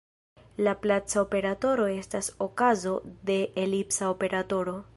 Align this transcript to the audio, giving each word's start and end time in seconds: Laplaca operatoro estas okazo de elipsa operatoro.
Laplaca 0.67 1.19
operatoro 1.23 1.85
estas 1.97 2.29
okazo 2.47 2.95
de 3.31 3.37
elipsa 3.67 4.11
operatoro. 4.15 4.75